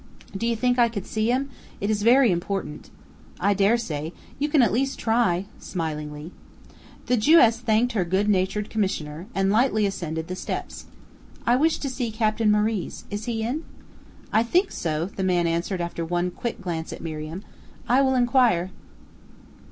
"Do 0.35 0.47
you 0.47 0.55
think 0.55 0.79
I 0.79 0.89
could 0.89 1.05
see 1.05 1.29
him? 1.29 1.51
It 1.79 1.91
is 1.91 2.01
very 2.01 2.31
important." 2.31 2.89
"I 3.39 3.53
dare 3.53 3.77
say. 3.77 4.13
You 4.39 4.49
can 4.49 4.63
at 4.63 4.71
least 4.73 4.97
try," 4.97 5.45
smilingly. 5.59 6.31
The 7.05 7.15
Jewess 7.17 7.59
thanked 7.59 7.93
her 7.93 8.03
good 8.03 8.27
natured 8.27 8.71
commissioner, 8.71 9.27
and 9.35 9.51
lightly 9.51 9.85
ascended 9.85 10.27
the 10.27 10.35
steps. 10.35 10.85
"I 11.45 11.55
wish 11.55 11.77
to 11.77 11.87
see 11.87 12.09
Captain 12.09 12.49
Moriz. 12.49 13.03
Is 13.11 13.25
he 13.25 13.43
in?" 13.43 13.63
"I 14.33 14.41
think 14.41 14.71
so," 14.71 15.05
the 15.05 15.23
man 15.23 15.45
answered 15.45 15.81
after 15.81 16.03
one 16.03 16.31
quick 16.31 16.59
glance 16.61 16.91
at 16.91 17.03
Miriam; 17.03 17.43
"I 17.87 18.01
will 18.01 18.15
inquire." 18.15 18.71